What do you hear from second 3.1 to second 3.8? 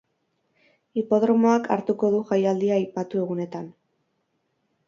egunetan.